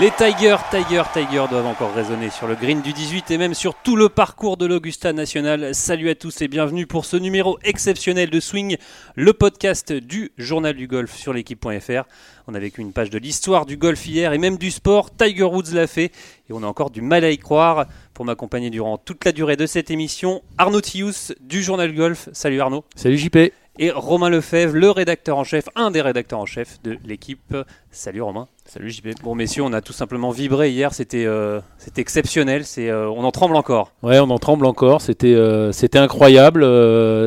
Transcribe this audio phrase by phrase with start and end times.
[0.00, 3.74] Les Tigers, Tigers, Tigers doivent encore résonner sur le green du 18 et même sur
[3.74, 5.74] tout le parcours de l'Augusta National.
[5.74, 8.76] Salut à tous et bienvenue pour ce numéro exceptionnel de Swing,
[9.16, 12.04] le podcast du journal du golf sur l'équipe.fr.
[12.46, 15.10] On a vécu une page de l'histoire du golf hier et même du sport.
[15.16, 16.12] Tiger Woods l'a fait
[16.48, 17.86] et on a encore du mal à y croire.
[18.14, 22.28] Pour m'accompagner durant toute la durée de cette émission, Arnaud Thius du journal golf.
[22.32, 22.84] Salut Arnaud.
[22.94, 23.52] Salut JP.
[23.80, 27.56] Et Romain Lefebvre, le rédacteur en chef, un des rédacteurs en chef de l'équipe.
[27.92, 28.48] Salut Romain.
[28.64, 29.22] Salut JP.
[29.22, 33.22] Bon messieurs, on a tout simplement vibré hier, c'était euh, c'était exceptionnel, c'est euh, on
[33.22, 33.92] en tremble encore.
[34.02, 36.64] Ouais, on en tremble encore, c'était euh, c'était incroyable,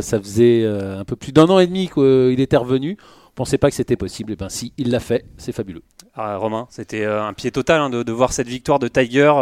[0.02, 2.98] ça faisait un peu plus d'un an et demi qu'il était revenu.
[3.30, 5.84] On pensait pas que c'était possible, et ben si, il l'a fait, c'est fabuleux.
[6.16, 9.34] Ah, Romain, c'était un pied total hein, de, de voir cette victoire de Tiger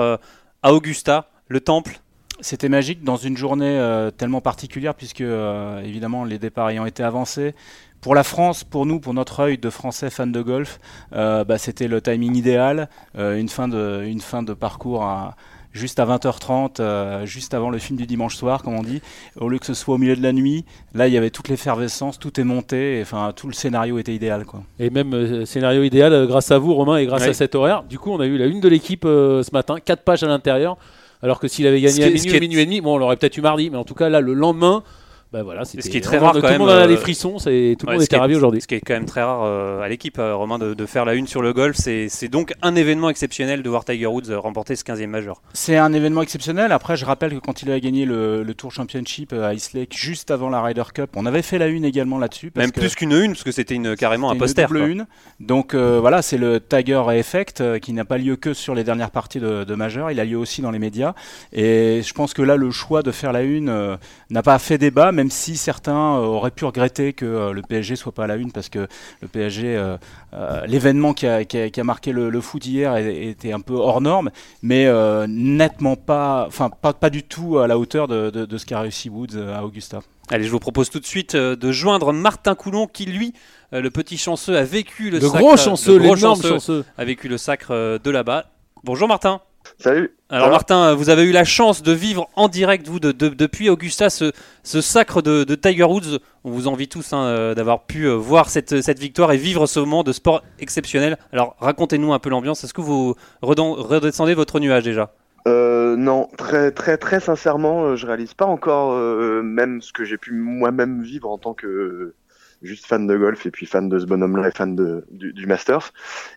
[0.61, 2.01] à Augusta, le temple.
[2.41, 7.03] C'était magique dans une journée euh, tellement particulière puisque euh, évidemment les départs ayant été
[7.03, 7.53] avancés.
[8.01, 10.79] Pour la France, pour nous, pour notre œil de Français fans de golf,
[11.13, 15.35] euh, bah, c'était le timing idéal, euh, une, fin de, une fin de parcours à,
[15.71, 19.01] juste à 20h30, euh, juste avant le film du dimanche soir, comme on dit,
[19.39, 20.65] au lieu que ce soit au milieu de la nuit.
[20.93, 24.13] Là, il y avait toute l'effervescence, tout est monté, et, enfin tout le scénario était
[24.13, 24.45] idéal.
[24.45, 24.63] Quoi.
[24.79, 27.83] Et même euh, scénario idéal euh, grâce à vous Romain et grâce à cet horaire.
[27.83, 30.27] Du coup, on a eu la une de l'équipe euh, ce matin, quatre pages à
[30.27, 30.77] l'intérieur.
[31.21, 33.69] Alors que s'il avait gagné à minuit et demi, bon, on l'aurait peut-être eu mardi,
[33.69, 34.83] mais en tout cas là, le lendemain,
[35.31, 35.87] bah voilà, c'était.
[35.87, 37.85] qui est très rare Tout quand le même, monde a les euh, frissons, c'est tout
[37.85, 38.61] le Ouais, monde ce qui était est- ravi aujourd'hui.
[38.61, 41.05] Ce qui est quand même très rare euh, à l'équipe, euh, Romain, de, de faire
[41.05, 41.75] la une sur le golf.
[41.77, 45.41] C'est donc un événement exceptionnel de voir Tiger Woods euh, remporter ce 15e majeur.
[45.53, 46.71] C'est un événement exceptionnel.
[46.71, 49.95] Après, je rappelle que quand il a gagné le, le Tour Championship à Ice Lake,
[49.95, 52.51] juste avant la Ryder Cup, on avait fait la une également là-dessus.
[52.55, 54.65] Même que plus qu'une une, parce que c'était une, carrément un c'était une poster.
[54.67, 54.87] double quoi.
[54.87, 55.05] une.
[55.39, 58.83] Donc euh, voilà, c'est le Tiger Effect euh, qui n'a pas lieu que sur les
[58.83, 60.09] dernières parties de, de majeur.
[60.09, 61.13] Il a lieu aussi dans les médias.
[61.53, 63.95] Et je pense que là, le choix de faire la une euh,
[64.31, 67.95] n'a pas fait débat, même si certains euh, auraient pu regretter que euh, le PSG
[67.97, 68.87] soit pas à la une, parce que
[69.21, 69.97] le PSG, euh,
[70.33, 73.59] euh, l'événement qui a, qui a- qui a marqué le, le foot hier était un
[73.59, 74.29] peu hors norme,
[74.61, 78.57] mais euh, nettement pas, enfin pas, pas du tout à la hauteur de, de- de
[78.57, 79.99] ce qu'a réussi Woods à Augusta.
[80.31, 83.33] Allez, je vous propose tout de suite de joindre Martin Coulon, qui lui,
[83.71, 86.85] le petit chanceux, a vécu le Le sacre- gros chanceux, le gros l'énorme chanceux, chanceux.
[86.97, 88.45] a vécu le sacre de là-bas.
[88.83, 89.41] Bonjour Martin.
[89.77, 90.11] Salut.
[90.29, 93.29] Alors Martin, euh, vous avez eu la chance de vivre en direct, vous, de- de-
[93.29, 94.31] depuis Augusta, ce,
[94.63, 96.19] ce sacre de, de Tiger Woods.
[96.43, 99.67] On vous envie tous hein, euh, d'avoir pu euh, voir cette, cette victoire et vivre
[99.67, 101.17] ce moment de sport exceptionnel.
[101.31, 102.63] Alors racontez-nous un peu l'ambiance.
[102.63, 105.13] Est-ce que vous redescendez votre nuage déjà?
[105.47, 110.17] Euh, non, très très très sincèrement, je réalise pas encore euh, même ce que j'ai
[110.17, 112.13] pu moi-même vivre en tant que
[112.61, 115.47] juste fan de golf et puis fan de ce bonhomme-là et fan de, du, du
[115.47, 115.91] Masters.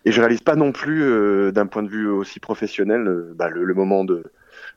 [0.05, 3.49] Et je réalise pas non plus euh, d'un point de vue aussi professionnel euh, bah,
[3.49, 4.23] le, le moment de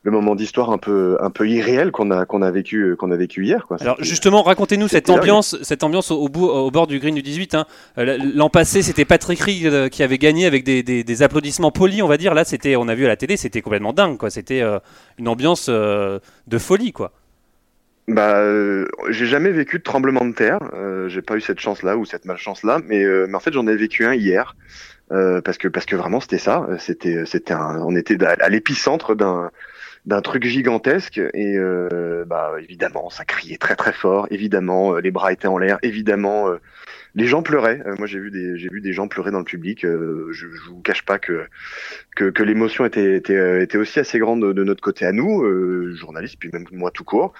[0.03, 3.11] le moment d'histoire un peu un peu irréel qu'on a qu'on a vécu euh, qu'on
[3.11, 3.77] a vécu hier quoi.
[3.81, 5.19] Alors justement, racontez-nous cette dingue.
[5.19, 7.55] ambiance, cette ambiance au, bout, au bord du green du 18.
[7.55, 7.65] hein.
[7.97, 12.07] L'an passé, c'était Patrick Reed qui avait gagné avec des, des- des applaudissements polis, on
[12.07, 12.33] va dire.
[12.33, 14.29] Là, c'était, on a vu à la télé, c'était complètement dingue, quoi.
[14.29, 14.61] C'était
[15.17, 17.11] une ambiance de folie, quoi.
[18.07, 20.59] Bah, euh, j'ai jamais vécu de tremblement de terre.
[20.73, 23.67] Euh, j'ai pas eu cette chance-là ou cette malchance-là, mais, euh, mais en fait j'en
[23.67, 24.55] ai vécu un hier
[25.11, 26.65] euh, parce que parce que vraiment c'était ça.
[26.79, 29.51] C'était c'était un, on était à l'épicentre d'un
[30.07, 34.27] d'un truc gigantesque et euh, bah évidemment ça criait très très fort.
[34.31, 35.77] Évidemment euh, les bras étaient en l'air.
[35.83, 36.57] Évidemment euh,
[37.13, 37.81] les gens pleuraient.
[37.85, 39.83] Euh, moi j'ai vu des j'ai vu des gens pleurer dans le public.
[39.85, 41.45] Euh, je, je vous cache pas que
[42.15, 45.43] que, que l'émotion était, était euh, était aussi assez grande de, notre côté à nous
[45.95, 47.33] journalistes puis même moi tout court.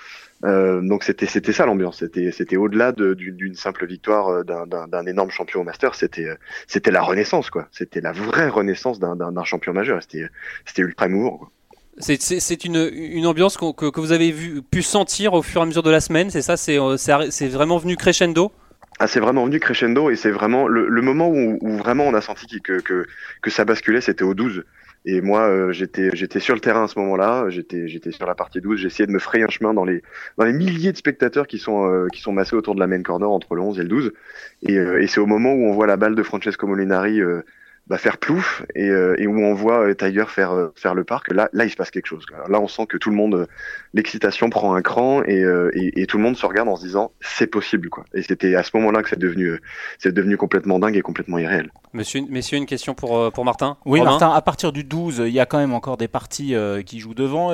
[0.44, 2.00] Donc c'était c'était ça l'ambiance.
[2.00, 5.96] C'était c'était au-delà de- d'une simple victoire d'un- énorme champion au Master.
[5.96, 6.30] C'était
[6.68, 7.68] c'était la renaissance quoi.
[7.72, 10.02] C'était la vraie renaissance d'un champion majeur.
[10.02, 10.28] C'était
[10.66, 11.38] c'était ultra émouvant.
[11.38, 11.52] quoi.
[12.00, 14.34] C'est- une, ambiance que, vous avez
[14.70, 16.30] pu sentir au fur et à mesure de la semaine.
[16.30, 16.98] C'est ça, c'est euh,
[17.50, 18.52] vraiment venu crescendo?
[19.00, 22.62] Ah, c'est vraiment venu crescendo et c'est vraiment le, moment où, vraiment on a senti
[22.62, 23.06] que,
[23.48, 24.64] ça basculait, c'était au 12.
[25.06, 28.80] Et moi, euh, j'étais sur le terrain à ce moment-là, j'étais sur la partie 12,
[28.80, 30.02] j'essayais de me frayer un chemin dans les
[30.38, 33.56] milliers de spectateurs qui sont euh, qui sont massés autour de la main corner entre
[33.56, 34.12] le 11 et le 12.
[34.64, 37.22] Et, et c'est au moment où on voit la balle de Francesco Molinari
[37.90, 41.04] bah, faire plouf et, euh, et où on voit euh, Tiger faire euh, faire le
[41.04, 41.32] parc.
[41.34, 42.26] Là, là, il se passe quelque chose.
[42.50, 43.46] Là, on sent que tout le monde, euh,
[43.94, 46.84] l'excitation prend un cran et, euh, et, et tout le monde se regarde en se
[46.86, 48.04] disant c'est possible quoi.
[48.14, 49.60] Et c'était à ce moment-là que c'est devenu euh,
[50.00, 51.72] c'est devenu complètement dingue et complètement irréel.
[51.94, 53.78] Monsieur, messieurs, une question pour, pour Martin?
[53.86, 54.12] Oui, Romain?
[54.12, 57.00] Martin, à partir du 12, il y a quand même encore des parties euh, qui
[57.00, 57.52] jouent devant.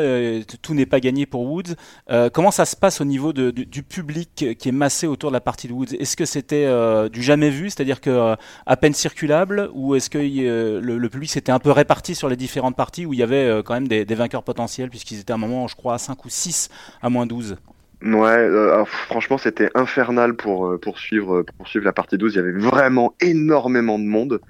[0.62, 1.76] tout n'est pas gagné pour Woods.
[2.10, 5.30] Euh, comment ça se passe au niveau de- du, du public qui est massé autour
[5.30, 5.94] de la partie de Woods?
[6.00, 10.10] Est-ce que c'était euh, du jamais vu, c'est-à-dire que euh, à peine circulable, ou est-ce
[10.10, 13.24] que le, le public s'était un peu réparti sur les différentes parties où il y
[13.24, 15.98] avait euh, quand même des, vainqueurs potentiels, puisqu'ils étaient à un moment, je crois, à
[15.98, 16.70] 5 ou 6
[17.02, 17.58] à moins 12
[18.04, 22.34] Ouais, euh, franchement, c'était infernal pour euh, pour suivre pour suivre la partie 12.
[22.34, 24.42] Il y avait vraiment énormément de monde.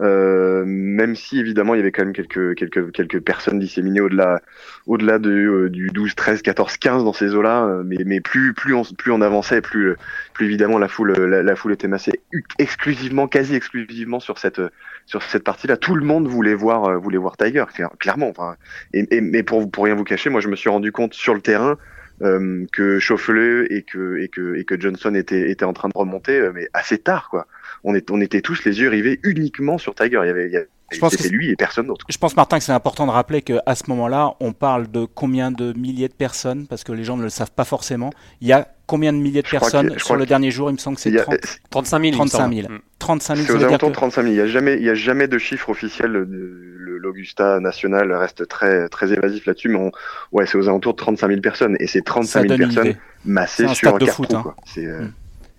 [0.00, 4.40] Euh, même si évidemment il y avait quand même quelques quelques quelques personnes disséminées au-delà
[4.86, 8.54] au-delà de, euh, du 12 13 14 15 dans ces eaux-là euh, mais mais plus
[8.54, 9.96] plus on plus on avançait plus
[10.34, 12.20] plus évidemment la foule la, foule était massée
[12.60, 14.62] exclusivement quasi exclusivement sur cette
[15.06, 15.76] sur cette partie-là.
[15.76, 18.54] Tout le monde voulait voir voulait voir Tiger clair- clairement enfin
[18.92, 21.40] et mais pour pour rien vous cacher moi je me suis rendu compte sur le
[21.40, 21.76] terrain
[22.22, 25.96] euh, que Schauffele et que et que et que Johnson était était en train de
[25.96, 27.46] remonter euh, mais assez tard quoi.
[27.84, 30.20] On est on était tous les yeux rivés uniquement sur Tiger.
[30.24, 32.34] Il y avait, il y avait- Je pense que lui et personne d'autre Je pense,
[32.34, 36.08] Martin, que c'est important de rappeler qu'à ce moment-là, on parle de combien de milliers
[36.08, 38.10] de personnes, parce que les gens ne le savent pas forcément.
[38.40, 40.78] Il y a combien de milliers de Je personnes sur le dernier jour Il me
[40.78, 41.38] semble que c'est Il y a- 30
[41.70, 42.04] 35 000.
[42.04, 42.54] il me 35 semble.
[42.56, 42.68] 000.
[42.72, 42.78] Mm.
[42.98, 43.46] 35 000.
[43.46, 45.28] c'est aux alentours que- de 35 000 il y a jamais il y a jamais
[45.28, 49.92] de chiffre officiel euh, le- l'Augusta national reste très très évasif là-dessus mais on,
[50.32, 52.74] ouais c'est aux alentours de 35 000 personnes et c'est ça 35 000 donne une
[52.74, 52.94] personnes
[53.24, 54.40] massées un sur un de foot, hein.
[54.42, 55.12] quoi c'est euh, Mm.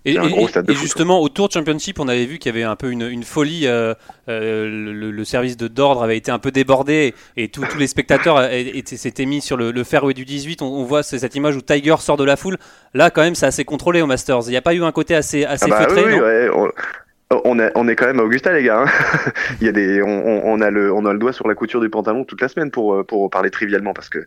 [0.05, 0.17] Et,
[0.75, 3.67] justement, au Tour Championship, on avait vu qu'il y avait un peu une, une folie.
[3.67, 3.93] euh,
[4.29, 4.67] euh,
[5.11, 8.97] le, service de d'ordre avait été un peu débordé et tous tous les spectateurs étaient-
[8.97, 10.61] s'étaient mis sur le, le fairway du 18.
[10.61, 12.57] On, on voit cette image où Tiger sort de la foule.
[12.93, 14.41] Là, quand même, c'est assez contrôlé au Masters.
[14.47, 16.23] Il n'y a pas eu un côté assez, assez Ah bah feutré, oui, non?
[16.23, 16.69] ouais, on,
[17.31, 18.81] on, est, on est quand même à Augusta, les gars.
[18.83, 19.31] hein.
[19.61, 21.79] Il y a des, on, on- a le, on a le doigt sur la couture
[21.79, 24.25] du pantalon toute la semaine pour, euh, pour parler trivialement parce que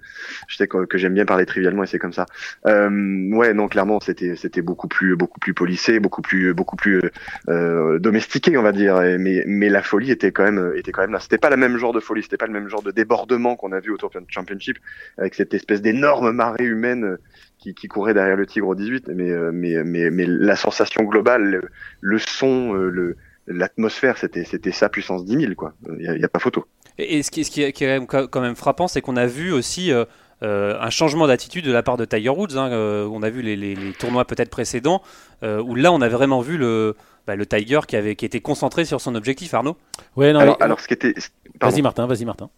[0.49, 2.27] je sais que, que j'aime bien parler trivialement et c'est comme ça.
[2.67, 7.01] Euh, ouais, non, clairement, c'était, c'était beaucoup plus, beaucoup plus policé, beaucoup plus, beaucoup plus
[7.49, 9.01] euh, domestiqué, on va dire.
[9.19, 11.21] Mais, mais la folie était quand même, était quand même là.
[11.21, 13.73] C'était pas le même genre de folie, c'était pas le même genre de débordement qu'on
[13.73, 14.79] a vu au Tour Championship
[15.19, 17.19] avec cette espèce d'énorme marée humaine euh,
[17.63, 19.09] qui, qui courait derrière le Tigre au 18.
[19.15, 21.63] Mais, euh, mais, mais, mais la sensation globale, le,
[22.01, 23.17] le son, euh, le
[23.49, 25.73] l'atmosphère, c'était c'était ça puissance 10 000 quoi.
[25.99, 26.65] Il y, a- a pas photo.
[26.99, 29.91] Et, et ce qui, ce qui est, quand même- frappant, c'est qu'on a vu aussi
[29.93, 30.05] euh,
[30.45, 32.57] euh, un changement d'attitude de la part de Tiger Woods.
[32.57, 35.03] hein, euh, on a vu les, les- les tournois peut-être précédents,
[35.43, 36.95] euh, où là on avait vraiment vu le,
[37.27, 39.77] bah, le Tiger qui, avait, qui était concentré sur son objectif, Arnaud?
[40.17, 41.15] Ouais, non, alors, mais- alors ce qui était
[41.61, 42.49] vas-y Martin, vas-y Martin.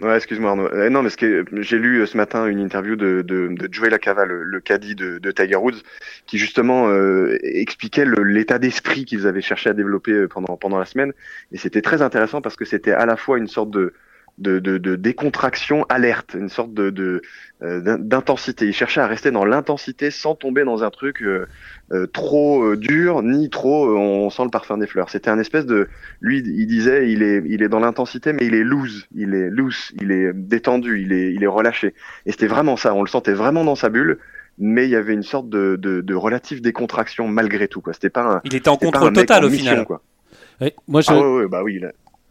[0.00, 0.66] Ouais, excuse-moi Arnaud.
[0.72, 3.90] Euh, non, mais que j'ai lu euh, ce matin une interview de, de, de Joey
[3.90, 5.82] Lacava, le, le caddie de, de Tiger Woods,
[6.26, 10.84] qui justement euh, expliquait l'état d'esprit qu'ils avaient cherché à développer euh, pendant pendant la
[10.84, 11.12] semaine.
[11.52, 13.94] Et c'était très intéressant parce que c'était à la fois une sorte de
[14.38, 17.22] de, de, de décontraction alerte, une sorte de de,
[17.62, 18.66] euh, d'intensité.
[18.66, 21.46] Ils cherchaient à rester dans l'intensité sans tomber dans un truc euh,
[21.92, 25.08] euh, trop euh, dur ni trop euh, on sent le parfum des fleurs.
[25.08, 25.88] C'était un espèce de
[26.20, 29.50] lui il disait il est il est dans l'intensité mais il est loose, il est
[29.50, 31.94] loose, il est détendu, il est il est relâché.
[32.26, 34.18] Et c'était vraiment ça, on le sentait vraiment dans sa bulle.
[34.56, 37.80] Mais il y avait une sorte de, de, de relative décontraction malgré tout.
[37.80, 37.92] quoi.
[37.92, 39.84] C'était pas un, Il était en c'était pas contrôle total en au mission, final.
[39.84, 40.00] Quoi.
[40.60, 41.80] Ouais, moi, je, Ah ouais, ouais, bah oui.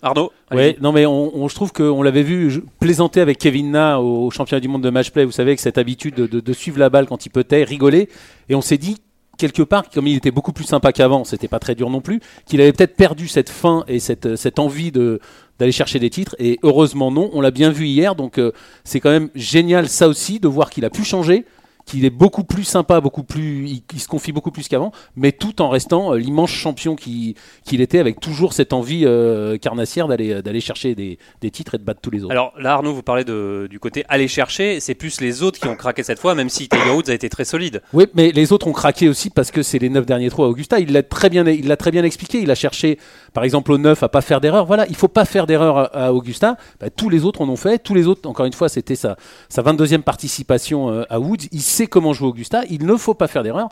[0.03, 3.99] Arnaud Ouais, non mais on, on- je trouve qu'on l'avait vu plaisanter avec Kevin Na
[3.99, 6.39] au, au championnat du monde de match play, vous savez, avec cette habitude de, de-
[6.41, 8.09] de suivre la balle quand il peut rigoler,
[8.49, 8.97] et on s'est dit
[9.37, 12.19] quelque part, comme il était beaucoup plus sympa qu'avant, c'était pas très dur non plus,
[12.45, 15.19] qu'il avait peut-être perdu cette faim et cette, cette envie de
[15.59, 18.51] d'aller chercher des titres, et heureusement non, on l'a bien vu hier, donc euh,
[18.83, 21.45] c'est quand même génial ça aussi de voir qu'il a pu changer,
[21.85, 25.31] qu'il est beaucoup plus sympa, beaucoup plus, il, il se confie beaucoup plus qu'avant, mais
[25.31, 27.35] tout en restant euh, l'immense champion qui-
[27.65, 31.77] qu'il était, avec toujours cette envie euh, carnassière d'aller d'aller chercher des, des titres et
[31.77, 32.31] de battre tous les autres.
[32.31, 34.79] Alors là, Arnaud, vous parlez de, du côté aller chercher.
[34.79, 37.29] C'est plus les autres qui ont craqué cette fois, même si Tiger Woods a été
[37.29, 37.81] très solide.
[37.93, 40.47] Oui, mais les autres ont craqué aussi parce que c'est les neuf derniers trous à
[40.47, 40.79] Augusta.
[40.79, 42.39] Il l'a très bien, il l'a très bien expliqué.
[42.41, 42.97] Il a cherché,
[43.33, 44.65] par exemple, au 9 à pas faire d'erreur.
[44.65, 46.57] Voilà, il faut pas faire d'erreur à, à Augusta.
[46.79, 47.79] Bah, tous les autres en ont fait.
[47.79, 49.17] Tous les autres, encore une fois, c'était sa,
[49.49, 51.47] sa 22e participation euh, à Woods.
[51.51, 52.63] Il sait comment jouer Augusta.
[52.69, 53.69] Il ne faut pas faire d'erreur,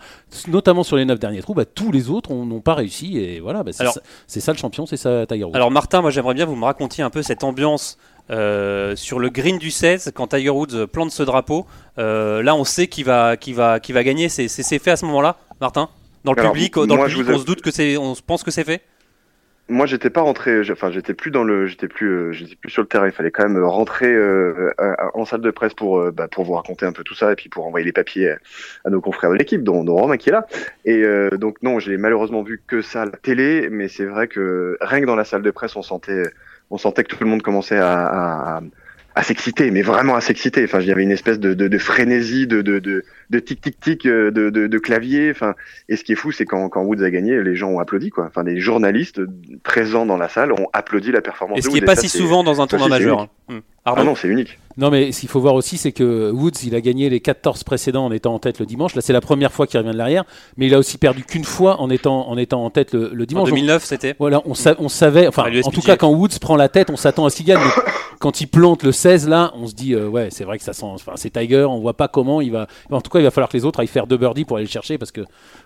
[0.48, 1.54] notamment sur les neuf derniers trous.
[1.54, 3.18] Bah, tous les autres on- n'ont pas réussi.
[3.18, 5.56] Et voilà, bah, c'est Alors- ça, c'est ça le champion, c'est ça Tiger Woods.
[5.56, 7.98] Alors Martin, moi j'aimerais bien que vous me racontiez un peu cette ambiance
[8.30, 11.66] euh, sur le green du 16 quand Tiger Woods plante ce drapeau.
[11.98, 14.30] Euh, là, on sait qu'il va, qu'il va, qu'il va gagner.
[14.30, 15.90] C'est, c'est, c'est fait à ce moment-là, Martin?
[16.24, 18.22] Dans le Alors, public, dans moi, le public, on se doute que c'est, on se
[18.22, 18.82] pense que c'est fait?
[19.72, 20.62] Moi, j'étais pas rentré.
[20.72, 23.08] Enfin, j'étais plus dans le, j'étais plus, euh, j'étais plus sur le terrain.
[23.08, 24.72] Il fallait quand même rentrer euh,
[25.14, 27.36] en salle de presse pour, euh, bah, pour vous raconter un peu tout ça et
[27.36, 28.36] puis pour envoyer les papiers
[28.86, 30.46] à nos confrères de l'équipe, dont, dont Romain qui est là.
[30.86, 31.04] Et
[31.38, 35.02] donc non, j'ai malheureusement vu que ça à la télé, mais c'est vrai que rien
[35.02, 36.24] que dans la salle de presse, on sentait,
[36.70, 38.06] on sentait que tout le monde commençait à,
[38.58, 38.62] à,
[39.16, 40.64] à- s'exciter, mais vraiment à s'exciter.
[40.64, 43.80] Enfin, il y avait une espèce de, de, de frénésie, de, de, de tic tic
[43.80, 45.32] tic de, de, de clavier.
[45.32, 45.56] Enfin,
[45.90, 48.10] et ce qui est fou, c'est quand, quand Woods a gagné, les gens ont applaudi
[48.12, 48.26] quoi.
[48.28, 49.22] Enfin, les journalistes
[49.64, 51.58] présents dans la salle ont applaudi la performance.
[51.58, 53.22] Et ce de qui est Woods, pas ça, si souvent dans un tournoi majeur.
[53.22, 53.28] hein.
[53.50, 53.60] Hmm.
[53.84, 54.60] Ah non, c'est unique.
[54.78, 57.64] Non, mais ce qu'il faut voir aussi, c'est que Woods, il a gagné les 14
[57.64, 58.94] précédents en étant en tête le dimanche.
[58.94, 60.24] Là, c'est la première fois qu'il revient de l'arrière,
[60.56, 63.24] mais il a aussi perdu qu'une fois en étant, en étant en tête le, le
[63.24, 63.50] En dimanche.
[63.50, 64.16] Donc, 2009, c'était.
[64.20, 66.96] Voilà, on, sa- on savait, enfin, en tout cas, quand Woods prend la tête, on
[66.96, 67.58] s'attend à ce qu'il gagne.
[67.60, 70.64] mais quand il plante le 16, là, on se dit, euh, ouais, c'est vrai que
[70.64, 70.86] ça sent.
[70.86, 72.68] Enfin, c'est Tiger, on voit pas comment il va.
[72.92, 74.66] En tout cas, il va falloir que les autres aillent faire deux birdies pour aller
[74.66, 75.22] le chercher parce que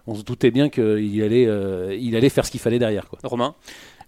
[0.07, 3.05] on se doutait bien qu'il allait, euh, faire ce qu'il fallait derrière.
[3.23, 3.55] Romain?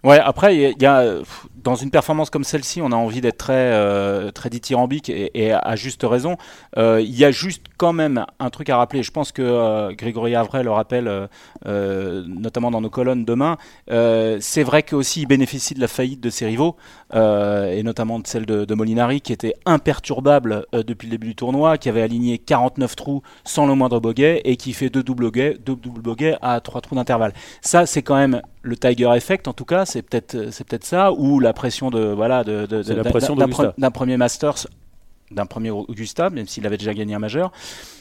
[0.04, 1.16] Ouais, après, il y a-
[1.64, 5.76] dans une performance comme celle-ci, on a envie d'être très, euh, très dithyrambique et, à
[5.76, 6.36] juste raison.
[6.76, 9.02] Euh, Il y a juste quand même un truc à rappeler.
[9.02, 11.28] Je pense que euh, Grégory Avray le rappelle,
[11.66, 13.56] notamment dans nos colonnes demain.
[13.88, 16.76] C'est vrai qu'aussi il bénéficie de la faillite de ses rivaux,
[17.14, 21.76] et notamment de celle de, de Molinari, qui était imperturbable depuis le début du tournoi,
[21.78, 25.58] qui avait aligné 49 trous sans le moindre bogey et qui fait deux doubles bogeys,
[25.64, 27.32] deux doubles bogeys à trois trous d'intervalle.
[27.62, 31.12] Ça, c'est quand même le Tiger Effect, en tout cas, c'est peut-être c'est peut-être ça,
[31.12, 32.66] ou la pression de voilà de,
[33.78, 34.66] d'un premier Masters,
[35.30, 37.52] d'un premier Augusta, même s'il avait déjà gagné un majeur.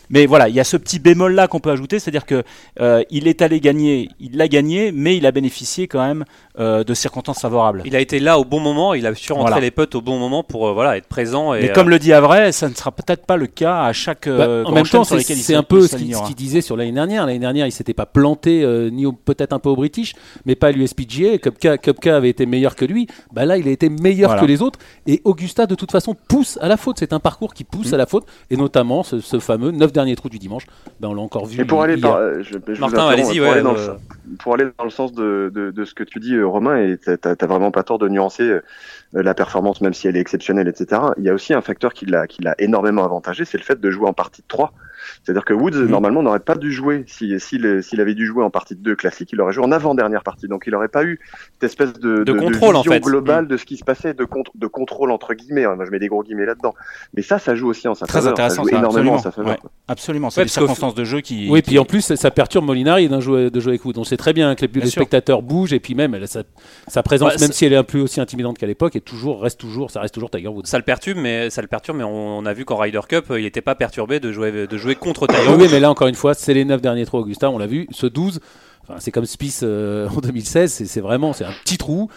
[0.10, 2.42] Mais voilà, il y a ce petit bémol là qu'on peut ajouter, c'est-à-dire que
[2.80, 6.24] euh, il est allé gagner, il l'a gagné, mais il a bénéficié quand même
[6.60, 7.82] euh, de circonstances favorables.
[7.84, 9.60] Il a été là au bon moment, il a su rentrer Voilà.
[9.62, 11.54] les potes au bon moment pour euh, voilà, être présent.
[11.54, 13.92] Et, Mais euh, comme le dit Avray, ça ne sera peut-être pas le cas à
[13.92, 15.16] chaque Bah, en même temps, c'est
[15.56, 16.22] un peu ce qu'il s'alignera.
[16.22, 17.26] ce qu'il disait sur l'année dernière.
[17.26, 20.14] L'année dernière, il s'était pas planté, euh, ni au- peut-être un peu au British,
[20.46, 21.38] mais pas à l'USPGA.
[21.40, 23.08] Kupka, Kupka avait été meilleur que lui.
[23.34, 24.42] Bah là, il a été meilleur Voilà.
[24.42, 24.80] que les autres.
[25.06, 26.96] Et Augusta, de toute façon, pousse à la faute.
[27.00, 27.96] C'est un parcours qui pousse Mm.
[27.96, 28.26] à la faute.
[28.50, 30.66] Et notamment ce, ce fameux 9 derniers trous du dimanche.
[31.00, 31.62] Bah, on l'a encore vu.
[31.62, 32.02] Et pour aller, hier.
[32.02, 33.94] par, je, je vous Martin, interromps, allez-y, pour, ouais, aller dans euh,
[34.30, 36.78] le, pour aller dans le sens de, de, de ce que tu dis, euh, Romain,
[36.78, 38.62] et t'as vraiment pas tort de nuancer euh,
[39.14, 41.02] la performance, même si elle est exceptionnelle, etc.
[41.18, 43.80] Il y a aussi un facteur qui l'a qui l'a énormément avantagé, c'est le fait
[43.80, 44.74] de jouer en partie de 3.
[45.24, 47.04] C'est-à-dire que Woods, normalement, n'aurait pas dû jouer.
[47.08, 49.72] Si- S'il s'il avait dû jouer en partie de 2 classique, il aurait joué en
[49.72, 50.48] avant-dernière partie.
[50.48, 51.20] Donc, il n'aurait pas eu
[51.54, 53.00] cette espèce de, De contrôle, en vision fait.
[53.02, 55.66] globale de ce qui se passait, de, contr- de contrôle, entre guillemets.
[55.68, 56.74] Moi, je mets des gros guillemets là-dedans.
[57.14, 58.34] Mais ça, ça joue aussi en sa Très faveur.
[58.34, 59.54] intéressant, ça joue ça, énormément en sa absolument.
[59.54, 59.66] faveur.
[59.66, 59.70] Ouais.
[59.90, 61.48] Absolument, c'est Ouais, des circonstances de jeu qui.
[61.50, 63.94] Oui, qui- puis en plus, ça, perturbe Molinari de jouer, de jouer avec Woods.
[63.98, 65.02] On sait très bien que les, Bien les sûr.
[65.02, 66.44] spectateurs bougent et puis même elle, sa,
[66.88, 69.42] sa présence, Ouais, même si elle est un peu aussi intimidante qu'à l'époque, est toujours,
[69.42, 70.66] reste toujours, ça reste toujours Tiger Woods.
[70.66, 73.26] Ça le perturbe, mais ça le perturbe, mais on, on a vu qu'en Ryder Cup,
[73.32, 76.08] euh, il n'était pas perturbé de jouer, de jouer contre Ah oui, mais là encore
[76.08, 77.88] une fois, c'est les 9 derniers trous Augusta, on l'a vu.
[77.92, 78.40] Ce 12,
[78.84, 82.10] enfin, c'est comme Spice euh, en 2016, c'est- vraiment c'est un petit trou.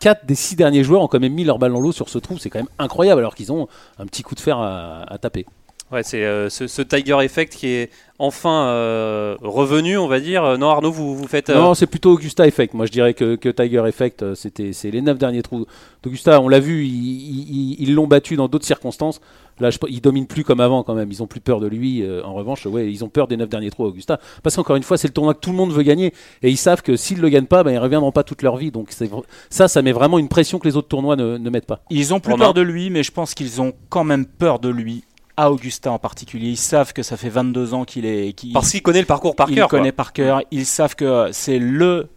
[0.00, 2.18] 4 des 6 derniers joueurs ont quand même mis leur balle dans l'eau sur ce
[2.18, 5.18] trou, c'est quand même incroyable alors qu'ils ont un petit coup de fer à, à
[5.18, 5.46] taper.
[5.90, 10.44] Ouais, c'est euh, ce, ce Tiger Effect qui est enfin euh, revenu, on va dire.
[10.44, 11.48] Euh, Non, Arnaud, vous, vous faites.
[11.48, 12.74] euh, Non, c'est plutôt Augusta Effect.
[12.74, 15.64] Moi, je dirais que, que Tiger Effect, c'était c'est les 9 derniers trous
[16.02, 16.40] d'Augusta.
[16.42, 19.20] On l'a vu, ils- l'ont battu dans d'autres circonstances.
[19.60, 21.10] Là, je, ils dominent plus comme avant quand même.
[21.10, 22.04] Ils ont plus peur de lui.
[22.22, 24.20] en revanche, ouais, ils ont peur des 9 derniers trous Augusta.
[24.42, 26.12] Parce qu'encore une fois, c'est le tournoi que tout le monde veut gagner.
[26.42, 28.70] Et ils savent que s'ils le gagnent pas, ben, ils reviendront pas toute leur vie.
[28.70, 28.90] Donc
[29.50, 31.80] ça, ça met vraiment une pression que les autres tournois ne, ne mettent pas.
[31.90, 32.44] Ils ont plus Romain.
[32.44, 35.02] peur de lui, mais je pense qu'ils ont quand même peur de lui,
[35.38, 36.48] à Augusta en particulier.
[36.48, 38.34] Ils savent que ça fait 22 ans qu'il est.
[38.52, 39.68] Parce qu'il connaît le parcours par il cœur.
[39.68, 39.78] quoi.
[39.78, 40.42] connaît par cœur.
[40.50, 42.08] Ils savent que c'est le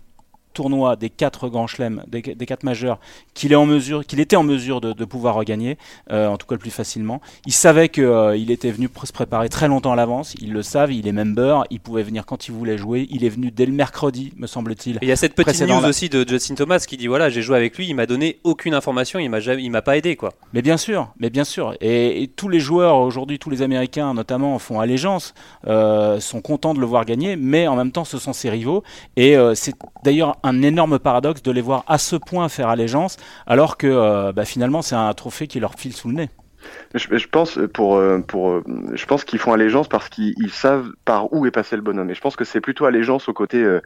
[0.54, 3.00] tournoi des quatre grands chelems, des, des quatre majeurs,
[3.34, 5.78] qu'il est en mesure, qu'il était en mesure de, de pouvoir regagner,
[6.12, 7.22] euh, en tout cas le plus facilement.
[7.46, 10.36] Ils savaient que euh, il était venu se préparer très longtemps à l'avance.
[10.42, 10.92] Ils le savent.
[10.92, 11.64] Il est member.
[11.70, 13.08] Il pouvait venir quand il voulait jouer.
[13.10, 14.98] Il est venu dès le mercredi, me semble-t-il.
[14.98, 15.88] Et il y a cette petite news là.
[15.88, 18.74] aussi de Justin Thomas qui dit voilà, j'ai joué avec lui, il m'a donné aucune
[18.74, 20.34] information, il m'a il m'a pas aidé quoi.
[20.54, 21.76] Mais bien sûr, mais bien sûr.
[21.82, 25.34] Et, et tous les joueurs aujourd'hui, tous les Américains notamment, font allégeance,
[25.68, 28.84] euh, sont contents de le voir gagner, mais en même temps, ce sont ses rivaux.
[29.18, 33.18] Et c'est d'ailleurs un énorme paradoxe de les voir à ce point faire allégeance,
[33.48, 36.30] alors que euh, bah, finalement, c'est un trophée qui leur file sous le nez.
[36.94, 40.52] Je, je pense pour euh, pour euh, je pense qu'ils font allégeance parce qu'ils ils
[40.52, 43.34] savent par où est passé le bonhomme et je pense que c'est plutôt allégeance au
[43.34, 43.80] côté euh,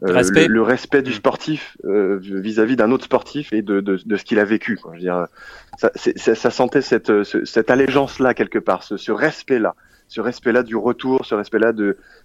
[0.00, 0.46] Respect.
[0.46, 4.24] Le, le respect du sportif euh, vis-à-vis d'un autre sportif et de, de, de ce
[4.24, 4.92] qu'il a vécu quoi.
[4.94, 5.26] Je veux dire
[5.76, 9.58] ça, c'est- ça, ça sentait cette ce- cette allégeance là quelque part ce, ce respect
[9.58, 9.74] là
[10.08, 11.72] ce respect-là du retour, ce respect-là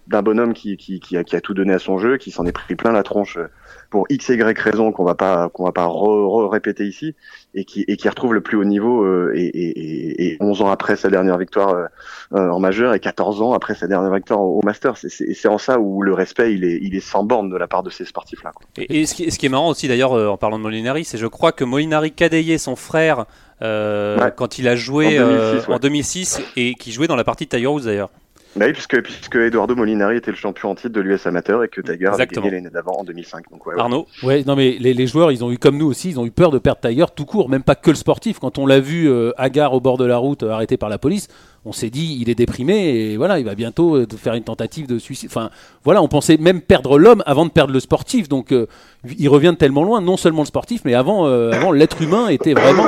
[0.08, 2.76] d'un bonhomme qui, qui, qui, a, tout donné à son jeu, qui s'en est pris
[2.76, 3.50] plein la tronche euh,
[3.90, 5.90] pour x et y raison qu'on va pas qu'on va pas
[6.50, 7.14] répéter ici
[7.54, 10.72] et qui et qui retrouve le plus haut niveau euh, et, et, et, 11 ans
[10.72, 11.76] après sa dernière victoire
[12.34, 15.80] euh, en majeur et 14 ans après sa dernière victoire au, Master c'est en ça
[15.80, 18.44] où le respect il est il est sans borne de la part de ces sportifs
[18.44, 21.18] là Et, ce, qui, ce qui est marrant aussi d'ailleurs en parlant de Molinari c'est
[21.18, 23.26] je crois que Molinari Cadeye son frère
[23.64, 27.84] quand il a joué en 2006, et qui jouait dans la partie de Tiger Woods
[27.84, 28.10] d'ailleurs.
[28.56, 31.70] Bah oui, puisque, puisque Eduardo Molinari était le champion en titre de l'US amateur et
[31.70, 33.46] que Tiger avait gagné l'année d'avant en 2005.
[33.50, 36.10] Donc ouais, Arnaud Ouais, non mais les, les, joueurs, ils ont eu comme nous aussi,
[36.10, 38.38] ils ont eu peur de perdre Tiger tout court, même pas que le sportif.
[38.38, 41.00] Quand on l'a vu euh, Agar au bord de la route, euh, arrêté par la
[41.00, 41.30] police,
[41.66, 44.88] on s'est dit il est déprimé et voilà il va bientôt euh, faire une tentative
[44.88, 45.30] de suicide.
[45.32, 45.50] Enfin
[45.84, 48.28] voilà on pensait même perdre l'homme avant de perdre le sportif.
[48.28, 48.68] Donc euh,
[49.18, 52.54] il revient tellement loin non seulement le sportif mais avant euh, avant l'être humain était
[52.54, 52.88] vraiment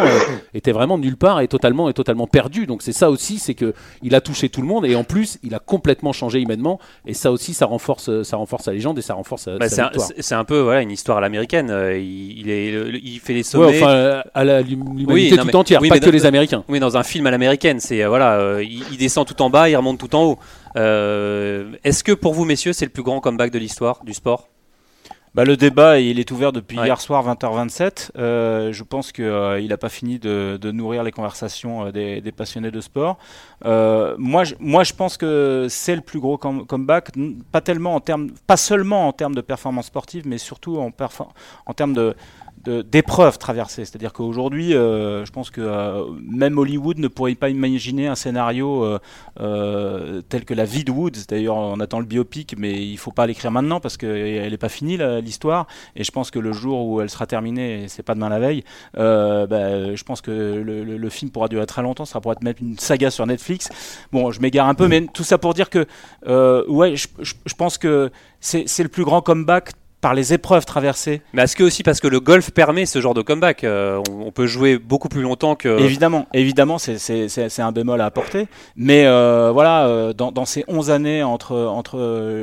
[0.54, 2.66] était vraiment nulle part et totalement et totalement perdu.
[2.66, 5.40] Donc c'est ça aussi c'est que il a touché tout le monde et en plus
[5.44, 6.80] il a complètement changé humainement.
[7.06, 10.44] Et ça aussi ça renforce ça renforce sa légende et ça renforce bah, c'est un,
[10.44, 11.68] peu voilà une histoire à l'américaine.
[11.96, 13.82] Il, est il fait les sommets.
[13.82, 16.66] enfin à l'humanité tout entière pas que les Américains.
[16.68, 20.00] oui dans un film à l'américaine c'est voilà il, descend tout en bas, il remonte
[20.00, 20.40] tout en haut.
[20.76, 24.50] Euh, est-ce que pour vous, messieurs, c'est le plus grand comeback de l'histoire du sport?
[25.34, 28.12] Bah, le débat, il est ouvert depuis hier soir 20h27.
[28.18, 32.80] Euh, je pense qu'il euh, n'a pas fini de, nourrir les conversations des, passionnés de
[32.80, 33.18] sport.
[33.64, 37.12] moi, je, moi, je pense que c'est le plus gros comeback,
[37.52, 40.92] pas tellement en termes, pas seulement en termes de performance sportive, mais surtout en,
[41.66, 42.16] en termes de,
[42.66, 43.86] d'épreuves traversées.
[43.86, 48.98] C'est-à-dire qu'aujourd'hui, euh, je pense que euh, même Hollywood ne pourrait pas imaginer un scénario
[49.40, 51.26] euh, tel que la vie de Woods.
[51.28, 54.58] D'ailleurs, on attend le biopic, mais il ne faut pas l'écrire maintenant parce qu'elle n'est
[54.58, 55.68] pas finie l'histoire.
[55.96, 58.40] Et je pense que le jour où elle sera terminée, et c'est pas demain la
[58.40, 58.64] veille,
[58.96, 62.06] bah, je pense que le, film pourra durer très longtemps.
[62.06, 63.70] Ça pourra être même une saga sur Netflix.
[64.12, 65.88] Bon, je m'égare un peu, mais tout ça pour dire que,
[66.68, 69.72] ouais, je pense que c'est le plus grand comeback
[70.06, 71.24] par les épreuves traversées.
[71.34, 74.32] Mais est-ce que aussi parce que le golf permet ce genre de comeback euh, on,
[74.32, 75.80] peut jouer beaucoup plus longtemps que.
[75.80, 78.46] Évidemment, évidemment, c'est un bémol à apporter.
[78.76, 81.98] Mais euh, voilà, euh, dans, ces 11 années entre, entre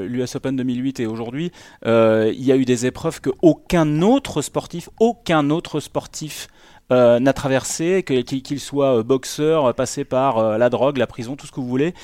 [0.08, 1.52] l'US Open 2008 et aujourd'hui,
[1.86, 6.48] il y a eu des épreuves que aucun autre sportif, aucun autre sportif
[6.92, 11.46] euh, n'a traversé, qu'il soit euh, boxeur, euh, passé par la drogue, la prison, tout
[11.46, 11.94] ce que vous voulez,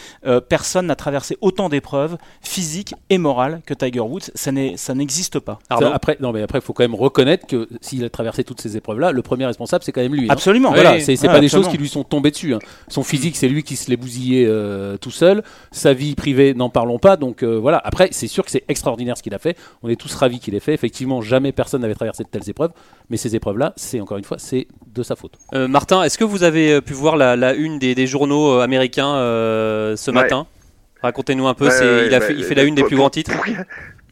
[0.49, 4.31] personne n'a traversé autant d'épreuves physiques et morales que Tiger Woods.
[4.35, 4.51] Ça
[4.95, 5.59] n'existe pas.
[5.69, 8.77] après, non, mais après, il faut quand même reconnaître que s'il a traversé toutes ces
[8.77, 10.25] épreuves-là, le premier responsable, c'est quand même lui.
[10.25, 10.33] Hein.
[10.33, 10.73] Absolument.
[10.73, 12.55] Voilà, c'est pas des choses qui lui sont tombées dessus.
[12.55, 12.61] Hein.
[12.89, 14.51] Son physique, c'est lui qui se l'est bousillé
[15.01, 15.43] tout seul.
[15.71, 17.17] Sa vie privée, n'en parlons pas.
[17.17, 17.81] Donc voilà.
[17.85, 19.57] Après, c'est sûr que c'est extraordinaire ce qu'il a fait.
[19.83, 20.75] On est tous ravis qu'il ait fait.
[20.75, 22.73] Effectivement, jamais personne n'avait traversé de telles épreuves.
[23.11, 25.39] Mais ces épreuves-là, c'est encore une fois, c'est de sa faute.
[25.55, 29.15] Euh, Martin, est-ce que vous avez euh, pu voir la, une des, journaux euh, américains
[29.97, 30.47] ce matin?
[31.03, 33.33] Racontez-nous un peu, il, a fait, il fait la une des plus grands titres.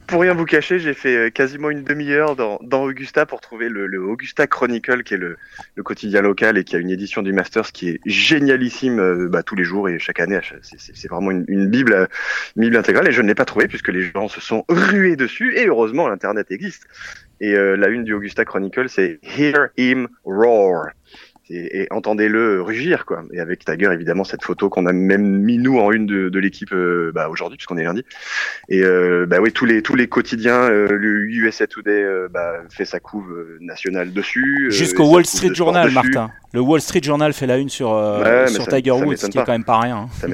[0.07, 4.47] Pour rien, vous cacher, j'ai fait quasiment une demi-heure dans, Augusta pour trouver le, Augusta
[4.47, 5.37] Chronicle, qui est le,
[5.83, 9.65] quotidien local et qui a une édition du Masters qui est génialissime bah, tous les
[9.65, 10.39] jours et chaque année.
[10.63, 12.09] C'est vraiment une, une, bible,
[12.55, 15.17] une bible intégrale et je ne l'ai pas trouvé puisque les gens se sont rués
[15.17, 16.87] dessus et heureusement l'internet existe.
[17.41, 20.89] Et euh, la une du Augusta Chronicle, c'est Hear him roar.
[21.49, 23.23] Et, entendez-le rugir, quoi.
[23.33, 26.39] Et avec Tiger, évidemment, cette photo qu'on a même mis nous en une de, de
[26.41, 28.05] l'équipe euh, bah, aujourd'hui, puisqu'on est lundi.
[28.69, 32.99] Et euh, bah oui, tous les tous les quotidiens, le USA Today bah, fait sa
[32.99, 34.67] couve nationale dessus.
[34.71, 36.33] Jusqu'au Wall Street Journal, Martin.
[36.53, 37.91] Le Wall Street Journal fait la une sur,
[38.49, 39.97] sur Tiger Woods, ce qui est quand même pas rien.
[39.99, 40.09] Hein.
[40.19, 40.27] Ça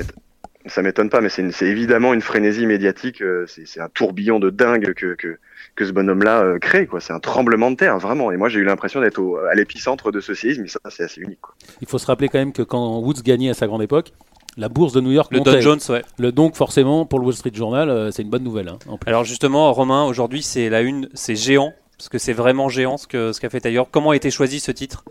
[0.82, 3.22] m'étonne pas, mais c'est évidemment une frénésie médiatique.
[3.46, 5.38] c'est un tourbillon de dingue que, que
[5.74, 6.86] que ce bonhomme-là euh, crée.
[6.86, 7.00] Quoi.
[7.00, 8.30] C'est un tremblement de terre, vraiment.
[8.30, 9.20] Et moi, j'ai eu l'impression d'être
[9.50, 11.40] à l'épicentre de ce séisme, mais ça, c'est assez unique.
[11.40, 11.54] Quoi.
[11.80, 14.12] Il faut se rappeler quand même que quand Woods gagnait à sa grande époque,
[14.58, 16.02] la bourse de New York le Dow Jones, ouais.
[16.18, 18.68] Le donc forcément pour le Wall Street Journal, euh, c'est une bonne nouvelle.
[18.68, 22.98] Hein, Alors justement, Romain, aujourd'hui c'est la une, c'est géant parce que c'est vraiment géant
[22.98, 23.86] ce que ce qu'a fait ailleurs.
[23.90, 25.04] Comment a été choisi ce titre?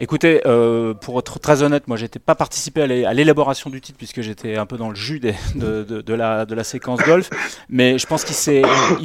[0.00, 4.20] Écoutez, euh, pour être très honnête, moi j'étais pas participé à l'élaboration du titre puisque
[4.20, 7.30] j'étais un peu dans le jus de, la, séquence golf,
[7.68, 8.36] mais je pense qu'il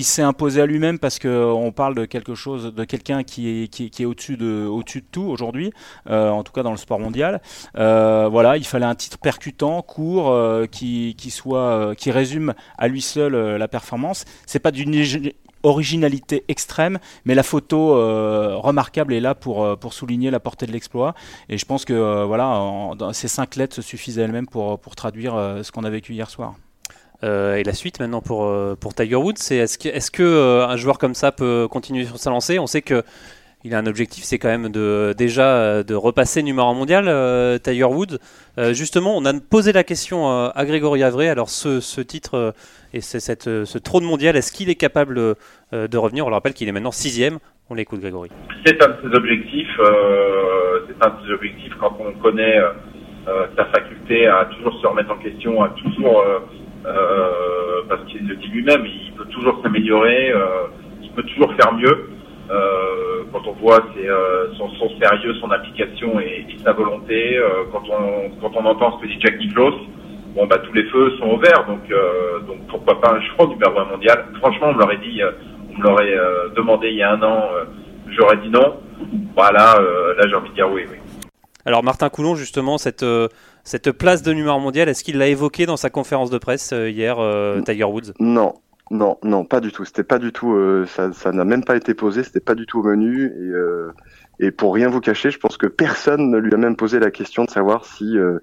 [0.03, 4.37] s'est imposé à lui-même parce qu'on parle de quelque chose, de quelqu'un qui est, au-dessus
[4.37, 4.69] de,
[5.11, 5.73] tout aujourd'hui,
[6.11, 7.41] euh, en tout cas dans le sport mondial.
[7.75, 10.37] Euh, voilà, il fallait un titre percutant, court,
[10.69, 14.25] qui, qui soit, qui résume à lui seul la performance.
[14.45, 14.93] C'est pas d'une
[15.63, 20.65] originalité extrême, mais la photo euh, remarquable est là pour, euh, pour souligner la portée
[20.65, 21.15] de l'exploit.
[21.49, 22.61] Et je pense que euh, voilà,
[23.13, 26.55] ces cinq lettres suffisent elles-mêmes pour, pour traduire ce qu'on a vécu hier soir.
[27.23, 30.75] et la suite maintenant pour, pour Tiger Woods, c'est est-ce que, est -ce que un
[30.75, 32.59] joueur comme ça peut continuer sur sa lancée?
[32.59, 33.03] On sait que
[33.65, 37.57] il a un objectif, c'est quand même de déjà euh, de repasser numéro mondial, euh,
[37.57, 38.17] Tiger Woods.
[38.57, 41.29] Euh, justement, on a posé la question euh, à Grégory Avray.
[41.29, 42.53] Alors, ce, titre
[42.93, 45.15] et cette, ce trône mondial, est-ce qu'il est capable
[45.71, 46.25] de revenir?
[46.25, 47.39] On le rappelle qu'il est maintenant sixième.
[47.69, 48.29] On l'écoute, Grégory.
[48.65, 49.79] C'est un de ses objectifs.
[49.79, 52.59] c'est un de ses objectifs quand on connaît
[53.57, 56.23] sa faculté à toujours se remettre en question, à toujours,
[56.83, 60.33] parce qu'il le dit lui-même, il peut toujours s'améliorer,
[61.01, 62.09] il peut toujours faire mieux.
[62.53, 67.37] Euh, quand on voit ses, euh, son, son sérieux, son application et, et sa volonté,
[67.37, 69.73] euh, quand on quand on entend ce que dit Jack Nicklaus,
[70.35, 73.47] bon bah tous les feux sont au vert, donc euh, donc pourquoi pas un choix
[73.47, 74.25] numéro un mondial?
[74.39, 75.19] Franchement, on me l'aurait dit,
[75.71, 77.63] on me l'aurait euh, demandé il y a un an, euh,
[78.15, 78.77] j'aurais dit non.
[79.35, 80.97] Voilà, euh, là j'ai envie de dire oui, oui.
[81.65, 83.29] Alors, Martin Coulon, justement, cette, euh,
[83.63, 86.89] cette place de numéro mondial, est-ce qu'il l'a évoqué dans sa conférence de presse euh,
[86.89, 88.11] hier, euh, Tiger Woods?
[88.19, 88.55] Non,
[88.93, 89.83] non, non, pas du tout.
[89.85, 90.53] C'était pas du tout.
[90.53, 92.23] euh, ça, ça n'a même pas été posé.
[92.23, 93.25] C'était pas du tout au menu.
[93.25, 93.91] Et, euh,
[94.39, 97.11] et pour rien vous cacher, je pense que personne ne lui a même posé la
[97.11, 98.39] question de savoir si euh,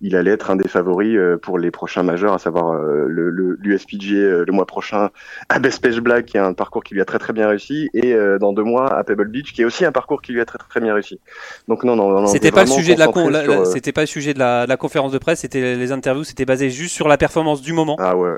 [0.00, 4.44] il allait être un des favoris pour les prochains majeurs, à savoir le, le l'USPGA
[4.44, 5.10] le mois prochain
[5.48, 8.14] à Bespage Black, qui est un parcours qui lui a très très bien réussi, et
[8.40, 10.58] dans deux mois à Pebble Beach, qui est aussi un parcours qui lui a très
[10.58, 11.20] très bien réussi.
[11.68, 12.26] Donc non, non, non.
[12.26, 14.34] C'était pas le sujet de la, con- concentré la- sur, la- c'était pas le sujet
[14.34, 17.16] de la, de la conférence de presse, c'était les interviews, c'était basé juste sur la
[17.16, 17.96] performance du moment.
[18.00, 18.32] Ah ouais.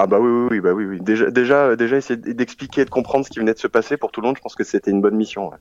[0.00, 1.00] Ah bah oui, oui, oui, bah oui, oui.
[1.00, 4.12] Déjà, déjà, déjà essayer d'expliquer et de comprendre ce qui venait de se passer pour
[4.12, 5.48] tout le monde, je pense que c'était une bonne mission.
[5.50, 5.56] ouais.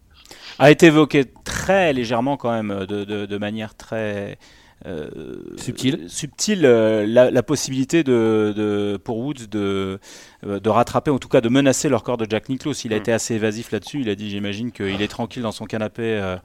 [0.60, 4.38] A été évoqué très légèrement quand même, de, de, de manière très
[4.86, 5.10] euh,
[5.58, 6.06] Subtile.
[6.08, 10.00] subtile euh, la, la possibilité de, de, pour Woods de,
[10.46, 12.86] euh, de rattraper, en tout cas de menacer le record de Jack Nicklaus.
[12.86, 13.00] Il a Mm.
[13.00, 14.02] été assez évasif là-dessus.
[14.02, 16.38] Il a dit, j'imagine qu'il est tranquille dans son canapé euh,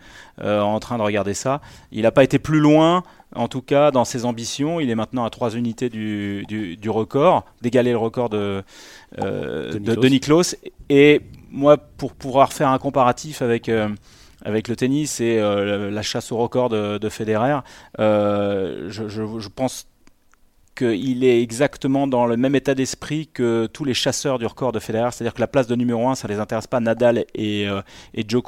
[0.42, 1.60] euh, en train de regarder ça.
[1.90, 3.02] Il n'a pas été plus loin,
[3.34, 4.80] en tout cas dans ses ambitions.
[4.80, 8.62] Il est maintenant à trois unités du, du, du record, d'égaler le record de,
[9.18, 10.56] euh, De de, de Nicklaus.
[10.88, 13.88] Et moi, pour pouvoir faire un comparatif avec euh,
[14.44, 17.60] avec le tennis et euh, la chasse au record de, de Federer,
[18.00, 19.86] euh, je, je, je pense
[20.74, 24.78] qu'il est exactement dans le même état d'esprit que tous les chasseurs du record de
[24.78, 26.80] Federer, c'est-à-dire que la place de numéro 1, ça les intéresse pas.
[26.80, 27.82] Nadal et, euh,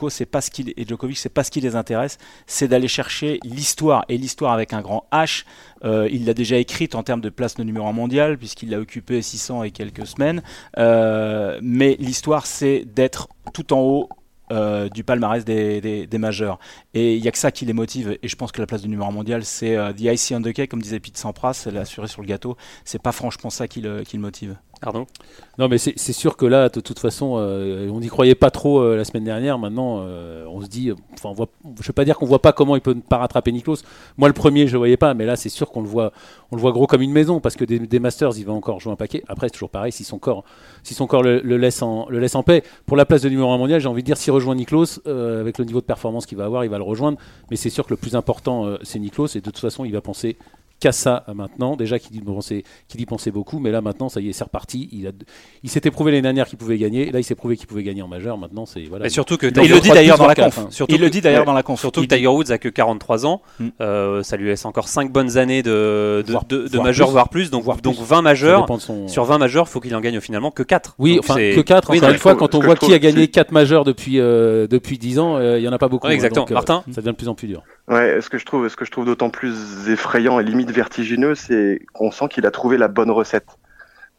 [0.09, 4.05] c'est pas ce qui, Djokovic, c'est pas ce qui les intéresse, c'est d'aller chercher l'histoire
[4.09, 5.45] et l'histoire avec un grand H.
[5.85, 8.79] Euh, il l'a déjà écrite en termes de place de numéro 1 mondial puisqu'il l'a
[8.79, 10.43] occupé 600 et quelques semaines.
[10.79, 14.09] Euh, mais l'histoire, c'est d'être tout en haut
[14.53, 16.59] euh, du palmarès des, majeurs.
[16.93, 18.19] Et il n'y a que ça qui les motive.
[18.23, 20.43] Et je pense que la place du numéro 1 mondial, c'est euh, the icing on
[20.43, 22.57] the cake, comme disait Pete Sampras, c'est sur le gâteau.
[22.85, 24.57] C'est pas franchement ça qui qui le motive.
[24.81, 25.07] Pardon
[25.59, 28.81] Non, mais c'est sûr que là, de toute façon, euh, on n'y croyait pas trop
[28.81, 29.59] euh, la semaine dernière.
[29.59, 31.33] Maintenant, euh, on se dit, enfin,
[31.81, 33.79] je vais pas dire qu'on voit pas comment il peut ne pas rattraper Niklos.
[34.17, 36.13] Moi, le premier, je le voyais pas, mais là, c'est sûr qu'on le voit,
[36.51, 38.93] on le voit gros comme une maison parce que des, Masters, il va encore jouer
[38.93, 39.23] un paquet.
[39.29, 40.45] Après, c'est toujours pareil, si son corps,
[40.83, 42.63] si son corps le, laisse en, le laisse en paix.
[42.87, 45.59] Pour la place de numéro 1 mondial, j'ai envie de dire, s'il rejoint Niklos, avec
[45.59, 47.19] le niveau de performance qu'il va avoir, il va le rejoindre.
[47.51, 50.01] Mais c'est sûr que le plus important, c'est Niklos, et de toute façon, il va
[50.01, 50.37] penser
[50.85, 51.77] qu'à ça euh, maintenant.
[51.77, 54.45] Déjà qu'il y pensait, qu'il y pensait beaucoup, mais là maintenant, ça y est, c'est
[54.45, 54.89] reparti.
[54.93, 55.11] Il, a,
[55.63, 57.11] il s'était prouvé l'année dernière qu'il pouvait gagner.
[57.11, 58.37] Là, il s'est prouvé qu'il pouvait gagner en majeur.
[58.37, 59.07] Maintenant, c'est voilà.
[59.07, 60.59] Et surtout que Il Tiger- le dit d'ailleurs dans la conf.
[60.59, 60.69] hein.
[60.89, 61.81] Il le dit d'ailleurs dans la conf.
[61.81, 63.69] Surtout que Tiger Woods a que 43 ans, Mm.
[63.81, 67.07] Euh, ça lui laisse encore 5 bonnes années de, de, Voire- de, de voire majeurs,
[67.09, 67.13] plus.
[67.13, 68.05] voire plus, donc, Voire donc plus.
[68.05, 68.67] 20 Ça majeurs.
[68.81, 70.95] son- Sur 20 majeurs, faut qu'il en gagne finalement que 4.
[70.99, 72.99] Oui, Donc enfin c'est- que 4 Oui, encore une fois, quand on voit qui a
[72.99, 76.07] gagné c'est- 4 majeurs depuis euh, depuis 10 ans, il y en a pas beaucoup.
[76.07, 76.47] Hein, exactement.
[76.51, 77.63] Martin ça devient de plus en plus dur.
[77.89, 79.55] Ouais, ce que je trouve, ce que je trouve d'autant plus
[79.89, 83.47] effrayant et limite vertigineux, c'est qu'on sent qu'il a trouvé la bonne recette.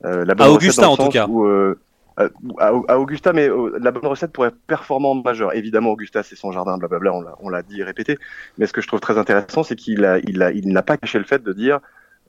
[0.04, 1.28] Euh, la bonne À Augusta, en tout cas.
[1.28, 1.80] où, euh,
[2.18, 2.30] à,
[2.88, 5.54] à Augusta, mais euh, la bonne recette pour être performant majeur.
[5.56, 8.18] Évidemment, Augusta, c'est son jardin, blablabla, on l'a, on l'a dit et répété.
[8.58, 10.98] Mais ce que je trouve très intéressant, c'est qu'il a, il a, il n'a pas
[10.98, 11.80] caché le fait de dire,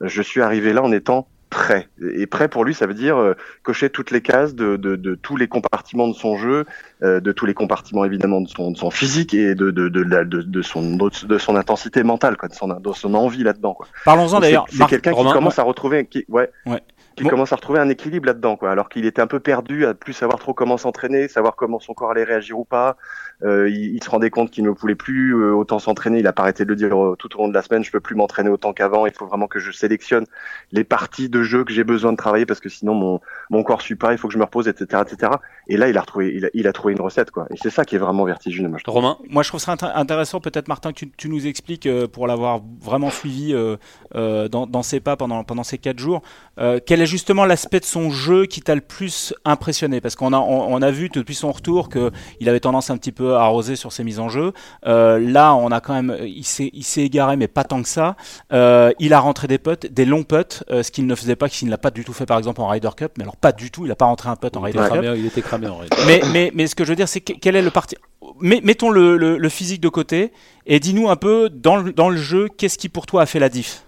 [0.01, 1.87] je suis arrivé là en étant prêt.
[2.15, 3.33] Et prêt pour lui, ça veut dire euh,
[3.63, 6.65] cocher toutes les cases de, de, de tous les compartiments de son jeu,
[7.03, 10.97] euh, de tous les compartiments évidemment de son, de son physique et de, de, son,
[10.97, 13.73] de son intensité mentale, quoi, de son, de son envie là-dedans.
[13.73, 13.87] Quoi.
[14.05, 14.65] Parlons-en d'ailleurs.
[14.69, 16.81] C'est, quelqu'un qui commence à retrouver, qui, ouais, Ouais.
[17.17, 17.29] Qui Bon.
[17.31, 18.71] commence à retrouver un équilibre là-dedans, quoi.
[18.71, 21.93] Alors qu'il était un peu perdu, à plus savoir trop comment s'entraîner, savoir comment son
[21.95, 22.95] corps allait réagir ou pas.
[23.43, 26.19] Euh, il, il se rendait compte qu'il ne pouvait plus euh, autant s'entraîner.
[26.19, 27.83] Il a pas arrêté de le dire euh, tout au long de la semaine.
[27.83, 29.07] Je peux plus m'entraîner autant qu'avant.
[29.07, 30.25] Il faut vraiment que je sélectionne
[30.71, 33.81] les parties de jeu que j'ai besoin de travailler parce que sinon mon mon corps
[33.81, 34.11] suit pas.
[34.13, 35.31] Il faut que je me repose, etc., etc.
[35.67, 37.45] Et là, il a retrouvé, il a, il a trouvé une recette, quoi.
[37.51, 38.95] Et c'est ça qui est vraiment vertigineux, moi je trouve.
[38.95, 42.07] Romain Moi, je trouve ça intér- intéressant, peut-être, Martin, que tu, tu nous expliques, euh,
[42.07, 43.75] pour l'avoir vraiment suivi euh,
[44.15, 46.21] euh, dans, dans ses pas pendant, pendant ces quatre jours,
[46.59, 49.99] euh, quel est justement l'aspect de son jeu qui t'a le plus impressionné?
[49.99, 53.11] Parce qu'on a, on, on a vu depuis son retour qu'il avait tendance un petit
[53.11, 54.53] peu peu arrosé sur ses mises en jeu.
[54.85, 57.89] Euh, là, on a quand même, il s'est, il s'est égaré, mais pas tant que
[57.89, 58.15] ça.
[58.53, 61.49] Euh, il a rentré des putts, des longs putts, euh, ce qu'il ne faisait pas,
[61.49, 63.13] qu'il ne l'a pas du tout fait par exemple en Ryder Cup.
[63.17, 65.03] Mais alors pas du tout, il n'a pas rentré un putt en Ryder Cup.
[65.15, 65.79] il était cramé en.
[66.05, 67.95] Mais, mais, mais ce que je veux dire, c'est que- quel est le parti.
[68.39, 70.31] Mais, mettons le, le- le physique de côté
[70.65, 73.39] et dis-nous un peu dans le, dans le jeu, qu'est-ce qui pour toi a fait
[73.39, 73.83] la diff?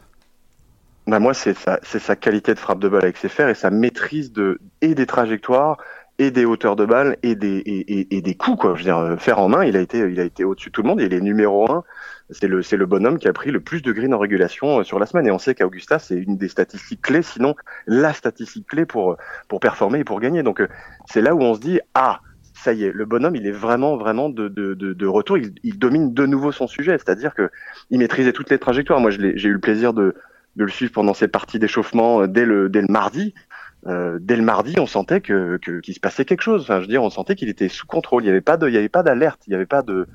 [1.07, 3.55] Bah moi, c'est sa, c'est sa qualité de frappe de balle avec ses fers et
[3.55, 5.77] sa maîtrise de et des trajectoires
[6.19, 8.73] et des hauteurs de balle et des et, et- et des coups quoi.
[8.75, 10.73] Je veux dire, euh, fer en main, il a été il a été au-dessus de
[10.73, 11.01] tout le monde.
[11.01, 11.83] Il est numéro un.
[12.31, 14.83] C'est le c'est le bonhomme qui a pris le plus de green en régulation euh,
[14.83, 17.55] sur la semaine et on sait qu'Augusta c'est une des statistiques clés, sinon
[17.87, 20.43] la statistique clé pour pour performer et pour gagner.
[20.43, 20.67] Donc euh,
[21.07, 22.21] c'est là où on se dit ah
[22.53, 25.37] ça y est, le bonhomme, il est vraiment, vraiment de, de, de, de retour.
[25.63, 27.49] Il, domine de nouveau son sujet, c'est-à-dire que
[27.89, 28.99] il maîtrisait toutes les trajectoires.
[28.99, 30.13] Moi, j'ai eu le plaisir de,
[30.57, 33.33] de le suivre pendant ses parties d'échauffement dès le, dès le mardi.
[33.87, 36.63] Euh, dès le mardi, on sentait que qu'il se passait quelque chose.
[36.63, 38.23] Enfin, je veux dire, on sentait qu'il était sous contrôle.
[38.23, 40.05] Il n'y avait pas de, il y avait pas d'alerte, il n'y avait pas de,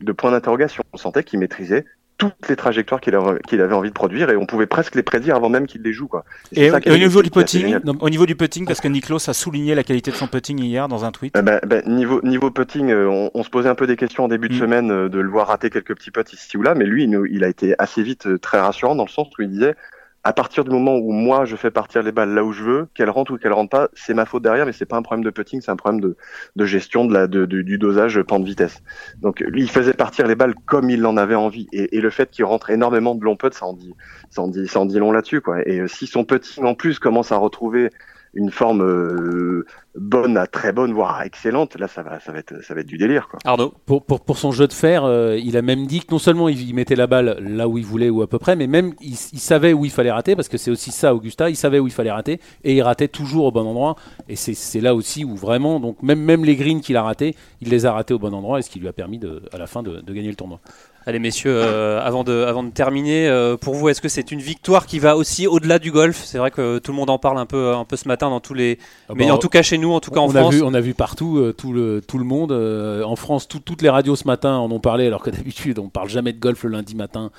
[0.00, 0.82] de point d'interrogation.
[0.92, 4.36] On sentait qu'il maîtrisait toutes les trajectoires qu'il avait, qu'il avait envie de produire et
[4.36, 6.06] on pouvait presque les prédire avant même qu'il les joue.
[6.06, 6.24] Quoi.
[6.52, 9.74] Et, ça au- niveau du putting, au niveau du putting, parce que Niklos a souligné
[9.74, 11.36] la qualité de son putting hier dans un tweet.
[11.36, 14.24] Euh, bah, bah, niveau niveau putting, euh, on, on se posait un peu des questions
[14.24, 14.58] en début de Mm.
[14.58, 17.42] semaine euh, de le voir rater quelques petits putts ici ou là, mais lui, il
[17.42, 19.74] a été assez vite euh, très rassurant dans le sens où il disait
[20.24, 22.88] à partir du moment où moi je fais partir les balles là où je veux,
[22.94, 25.22] qu'elles rentrent ou qu'elles rentrent pas, c'est ma faute derrière, mais c'est pas un problème
[25.24, 26.16] de putting, c'est un problème de,
[26.56, 28.82] de gestion de la de, de- du dosage pente vitesse.
[29.20, 32.30] Donc il faisait partir les balles comme il en avait envie, et, et le fait
[32.30, 33.94] qu'il rentre énormément de longs putts, ça en dit
[34.30, 35.60] ça en dit ça en dit long là-dessus quoi.
[35.68, 37.90] Et euh, si son putting en plus commence à retrouver
[38.34, 39.66] une forme euh,
[39.96, 42.80] bonne à très bonne, voire à excellente, là ça va, ça va être, ça va
[42.80, 43.38] être du délire quoi.
[43.44, 46.18] Arnaud Pour, pour, pour son jeu de fer, euh, il a même dit que non
[46.18, 48.66] seulement il, il mettait la balle là où il voulait ou à peu près, mais
[48.66, 51.56] même il, il savait où il fallait rater, parce que c'est aussi ça, Augusta, il
[51.56, 53.96] savait où il fallait rater, et il ratait toujours au bon endroit.
[54.28, 57.34] Et c'est c'est là aussi où vraiment, donc même, même les greens qu'il a ratés,
[57.60, 59.58] il les a ratés au bon endroit, et ce qui lui a permis de, à
[59.58, 60.60] la fin de, de gagner le tournoi.
[61.06, 64.40] Allez messieurs, euh, avant, de, avant de terminer, euh, pour vous, est-ce que c'est une
[64.40, 66.22] victoire qui va aussi au-delà du golf?
[66.24, 68.40] C'est vrai que tout le monde en parle un peu, un peu ce matin dans
[68.40, 68.78] tous les...
[69.14, 70.54] Mais bah, en tout cas chez nous, en tout cas en on France.
[70.54, 72.52] A vu, on a vu partout euh, tout, le, tout le monde.
[72.52, 75.90] en France, tout- toutes les radios ce matin en ont parlé, alors que d'habitude, on
[75.90, 77.30] parle jamais de golf le lundi matin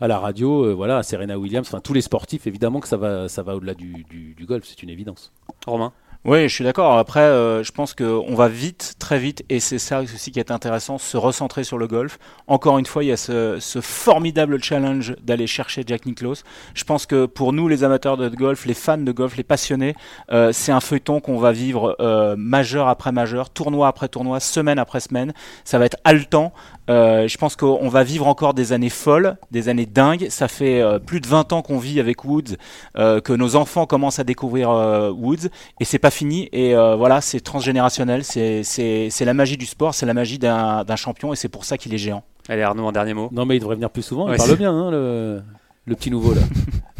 [0.00, 0.64] à la radio.
[0.64, 3.74] euh, voilà, Serena Williams, enfin tous les sportifs, évidemment que ça va, ça va au-delà
[3.74, 5.30] du, du- du golf, c'est une évidence.
[5.64, 5.92] Romain?
[6.24, 6.98] Oui, je suis d'accord.
[6.98, 10.52] Après, euh, je pense qu'on va vite, très vite, et c'est ça aussi qui est
[10.52, 12.20] intéressant, se recentrer sur le golf.
[12.46, 16.44] Encore une fois, il y a ce, formidable challenge d'aller chercher Jack Nicklaus.
[16.74, 19.96] Je pense que pour nous, les amateurs de golf, les fans de golf, les passionnés,
[20.30, 24.78] euh, c'est un feuilleton qu'on va vivre euh, majeur après majeur, tournoi après tournoi, semaine
[24.78, 25.32] après semaine.
[25.64, 26.52] Ça va être haletant.
[26.88, 30.26] Je pense qu'on va vivre encore des années folles, des années dingues.
[30.28, 32.56] Ça fait plus de 20 ans qu'on vit avec Woods,
[32.94, 34.68] que nos enfants commencent à découvrir
[35.16, 35.48] Woods,
[35.80, 36.48] et c'est pas fini.
[36.52, 38.22] Et euh, voilà, c'est transgénérationnel.
[38.24, 41.48] C'est c'est c'est la magie du sport, c'est la magie d'un d'un champion, et c'est
[41.48, 42.22] pour ça qu'il est géant.
[42.48, 43.28] Allez Arnaud, un dernier mot.
[43.32, 44.26] Non, mais il devrait venir plus souvent.
[44.28, 45.42] Ouais, il parle bien, hein, le,
[45.86, 46.40] le petit nouveau là.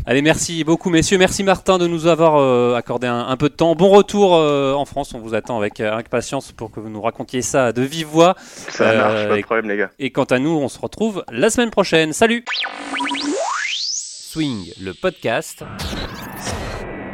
[0.04, 1.16] Allez, merci beaucoup messieurs.
[1.16, 3.76] Merci Martin de nous avoir euh, accordé un, un peu de temps.
[3.76, 7.00] Bon retour euh, en France, on vous attend avec euh, impatience pour que vous nous
[7.00, 8.34] racontiez ça de vive voix.
[8.38, 9.90] Ça Euh, marche, pas de problème les gars.
[10.00, 12.12] Et quant à nous, on se retrouve la semaine prochaine.
[12.12, 12.44] Salut
[13.76, 15.62] Swing, le podcast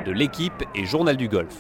[0.06, 1.54] de l'équipe et Journal du Golf.